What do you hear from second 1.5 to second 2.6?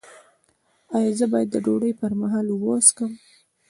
د ډوډۍ پر مهال